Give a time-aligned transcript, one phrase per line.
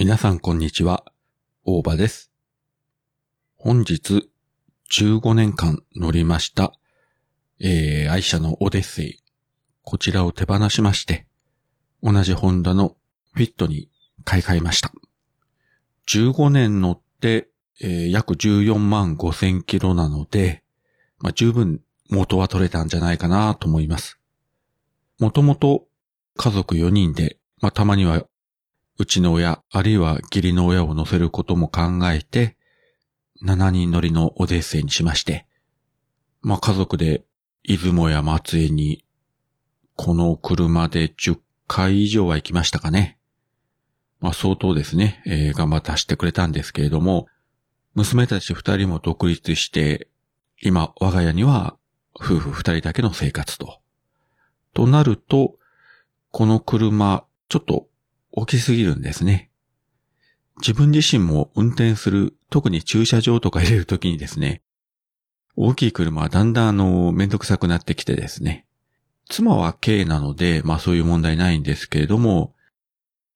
[0.00, 1.04] 皆さんこんにちは、
[1.64, 2.30] 大場です。
[3.56, 4.30] 本日、
[4.92, 6.72] 15年間乗りました、
[7.58, 9.18] えー、愛車のオデッセイ。
[9.82, 11.26] こちらを手放しまして、
[12.00, 12.94] 同じホンダの
[13.32, 13.90] フィットに
[14.22, 14.92] 買い替えました。
[16.06, 17.48] 15年乗って、
[17.80, 20.62] えー約14万5千キロなので、
[21.18, 24.20] まあ、十分元は取れたんじゃないかなと思います。
[25.18, 25.88] もともと
[26.36, 28.22] 家族4人で、まあ、たまには
[29.00, 32.56] うちの親、あるいは義理の親を乗せることも考えて、
[33.44, 35.46] 7人乗りのオデッセイにしまして、
[36.42, 37.22] まあ家族で
[37.62, 39.04] 出雲や松江に、
[39.94, 41.38] この車で10
[41.68, 43.18] 回以上は行きましたかね。
[44.18, 47.28] まあ相当ですね、えー頑張って走ってくれたんですけれども、
[47.94, 50.08] 娘たち2人も独立して、
[50.60, 51.76] 今我が家には
[52.16, 53.78] 夫婦2人だけの生活と。
[54.74, 55.54] となると、
[56.32, 57.88] この車、ちょっと
[58.32, 59.50] 大きすぎるんですね。
[60.60, 64.62] 自分自身も運転する、特に駐車場とか入れるときにですね、
[65.56, 68.66] 大きい車はだんだんあの、めんどくさくなってきてですね。
[69.28, 72.54] 妻は軽なので、まあそういう問題ないんですけれども、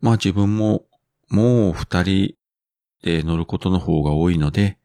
[0.00, 0.84] まあ自分も
[1.28, 2.34] もう二人
[3.02, 4.78] で乗ることの方が多いので、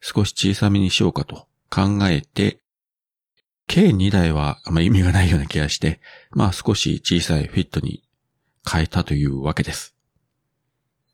[0.00, 2.60] 少し小さめにしようかと考えて、
[3.66, 8.02] 計2台はあんま意味がないような気がして、まあ少し小さいフィットに
[8.70, 9.94] 変えたというわけです。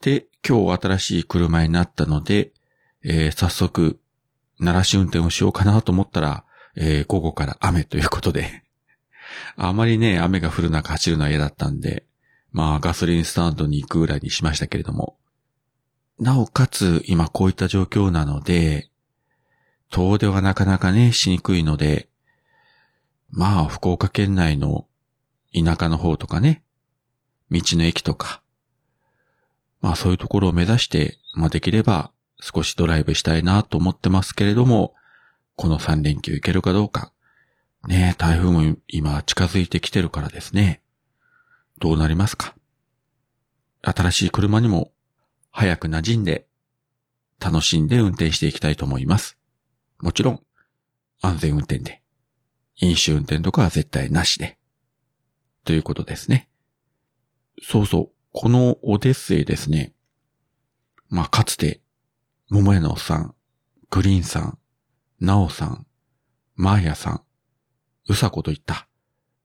[0.01, 2.53] で、今日新しい車になったので、
[3.05, 3.99] えー早速、
[4.61, 6.45] 鳴らし運転をしようかなと思ったら、
[6.77, 8.65] えー午後から雨ということで、
[9.57, 12.07] あまりね、雨が降る中走るのは嫌だったんで、
[12.53, 15.17] まあガソリンスタンドに行くぐらいにしましたけれども、
[16.19, 18.91] なおかつ今こういった状況なので、
[19.91, 22.09] 遠出はなかなかね、しにくいので、
[23.31, 24.87] まあ福岡県内の
[25.53, 26.63] 田舎の方とかね、
[27.51, 28.43] 道の駅とか、
[29.81, 32.11] まあそういうところを目指して、まあできれば
[32.41, 34.95] 少しドライブしたいなと思ってますけれども、
[35.57, 37.13] この3連休行けるかどうか。
[37.87, 40.83] ねえ、台風も今近づいてきてるからですね。
[41.79, 42.55] どうなりますか？
[43.83, 44.91] 新しい車にも
[45.51, 46.47] 早く馴染んで、
[47.41, 49.39] 楽しんで運転していきたいと思います。
[50.01, 50.43] もちろん、
[51.21, 52.03] 安全運転で。
[52.81, 54.59] 飲酒運転とかは絶対なしで。
[55.65, 56.49] ということですね。
[57.63, 58.11] そうそう。
[58.33, 59.95] このオデッセイですね。
[61.09, 61.81] まあ、かつて、
[62.51, 63.35] 桃屋のおっさん、
[63.91, 64.59] グリーンさん、
[65.21, 65.87] ナオさん、
[66.55, 67.23] マーヤさん、
[68.09, 68.89] うさこといった、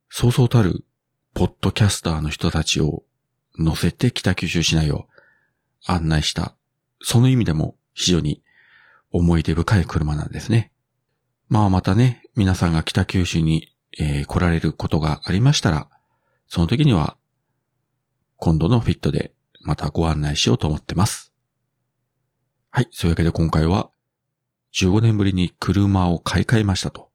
[0.09, 0.85] そうそうたる、
[1.33, 3.03] ポッドキャスターの人たちを
[3.57, 5.07] 乗せて北九州市内を
[5.85, 6.55] 案内した、
[7.01, 8.43] その意味でも非常に
[9.11, 10.71] 思い出深い車なんですね。
[11.49, 13.69] まあまたね、皆さんが北九州に、
[13.99, 15.87] えー来られることがありましたら、
[16.47, 17.15] その時には
[18.43, 19.31] 今度のフィットで
[19.61, 21.31] またご案内しようと思ってます。
[22.71, 22.89] はい。
[22.91, 23.89] そういうわけで今回は
[24.73, 27.09] 15年ぶりに車を買い替えましたと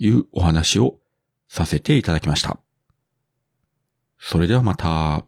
[0.00, 0.98] いうお話を
[1.48, 2.58] させていただきました。
[4.18, 5.24] それではまた。